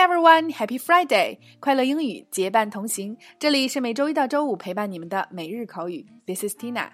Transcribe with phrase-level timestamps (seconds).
[0.00, 1.36] everyone, Happy Friday！
[1.60, 6.06] 快乐英语结伴同行，这里是每周一到周五陪伴你们的每日口语。
[6.26, 6.88] This is Tina。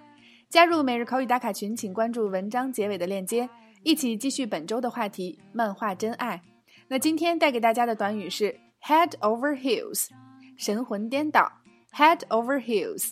[0.50, 3.48] 加入每日口语打卡群，请关注文章结尾的链接，
[3.84, 6.42] 一起继续本周的话题——漫画真爱。
[6.88, 10.08] 那今天带给大家的短语是 head over heels，
[10.56, 11.48] 神魂颠倒。
[11.92, 13.10] head over heels。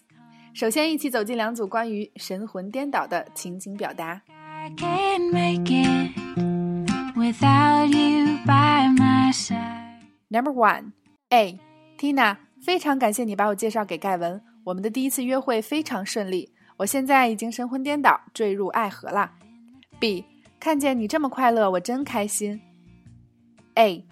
[0.55, 4.21] 首先，一起走进两组关于神魂颠倒的情景表达。
[4.77, 6.11] can make it
[7.15, 9.25] without you by my.
[10.34, 10.92] Number one,
[11.30, 11.60] A.
[11.98, 14.42] Tina，非常感谢你把我介绍给盖文。
[14.64, 19.32] 我们的第一次约会非常顺利，我现在已经神魂颠倒，坠入爱河了。
[20.00, 20.24] B.
[20.60, 22.62] 看见你这么快乐，我真开心。
[23.76, 24.06] A.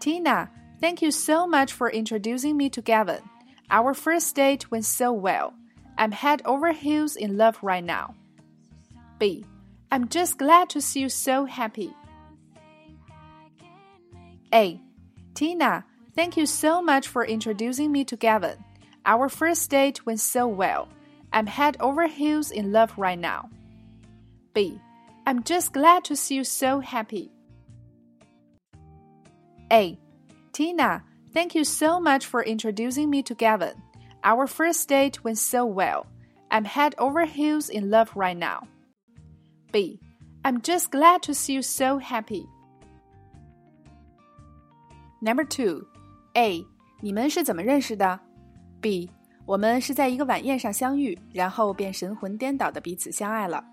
[0.00, 0.48] Tina,
[0.80, 3.20] thank you so much for introducing me to Gavin.
[3.68, 5.52] Our first date went so well.
[5.96, 8.14] I'm head over heels in love right now.
[9.18, 9.44] B.
[9.90, 11.94] I'm just glad to see you so happy.
[14.52, 14.80] A.
[15.35, 15.83] Tina,
[16.15, 18.57] thank you so much for introducing me to Gavin.
[19.05, 20.87] Our first date went so well.
[21.33, 23.49] I'm head over heels in love right now.
[24.53, 24.79] B.
[25.27, 27.31] I'm just glad to see you so happy.
[29.71, 29.99] A.
[30.53, 33.73] Tina, thank you so much for introducing me to Gavin.
[34.23, 36.07] Our first date went so well.
[36.49, 38.67] I'm head over heels in love right now.
[39.73, 39.99] B.
[40.45, 42.47] I'm just glad to see you so happy.
[45.20, 45.86] Number two,
[46.34, 46.64] A.
[47.00, 48.20] 你们是怎么认识的？
[48.80, 49.10] B.
[49.46, 53.64] 我们是在一个晚宴上相遇，然后便神魂颠倒的彼此相爱了。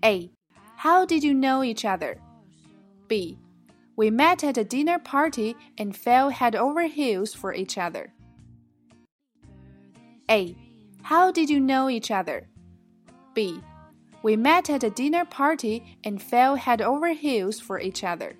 [0.00, 0.32] A.
[0.78, 2.16] How did you know each other?
[3.06, 3.38] B.
[3.94, 8.10] We met at a dinner party and fell head over heels for each other.
[10.28, 10.56] A.
[11.02, 12.48] How did you know each other?
[13.34, 13.60] B.
[14.22, 18.36] We met at a dinner party and fell head over heels for each other.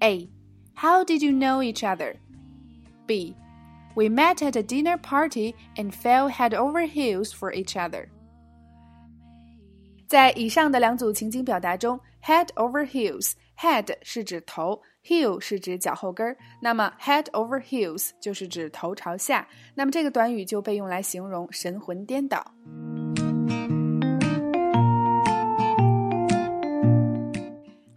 [0.00, 0.28] A.
[0.74, 2.16] How did you know each other?
[3.06, 3.34] B.
[3.94, 8.08] We met at a dinner party and fell head over heels for each other.
[10.06, 19.48] 在以上的两组情景表达中，head over heels，head 是指头，heel 是指脚后跟儿，那么 head over heels 就是指头朝下。
[19.74, 22.52] 那么这个短语就被用来形容神魂颠倒。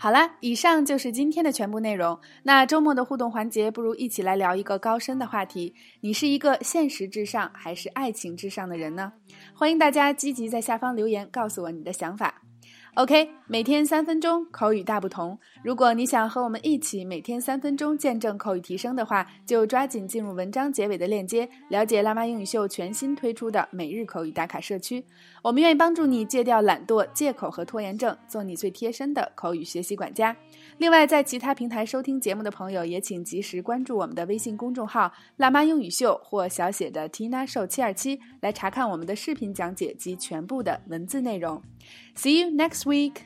[0.04, 2.20] 好啦，以上就是今天的全部内容。
[2.42, 9.14] 那周末的互动环节，不如一起来聊一个高深的话题：你是一个现实至上还是爱情至上的人呢？
[9.54, 12.43] 欢迎大家积极在下方留言，告诉我你的想法。
[12.97, 15.37] OK，每天三分钟，口语大不同。
[15.65, 25.05] 如果你想和我们一起每天三分钟见证口语提升的话，就抓紧进入文章结尾的链接，了解辣妈英语秀全新推出的每日口语打卡社区。
[25.43, 30.34] 我们愿意帮助你戒掉懒惰、借口和拖延症，做你最贴身的口语学习管家。
[30.78, 41.61] 另外，在其他平台收听节目的朋友，也请及时关注我们的微信公众号“辣妈英语秀”或小写的 Tina Show 七二七，来查看我们的视频讲解及全部的文字内容。
[42.16, 43.24] See you next next week.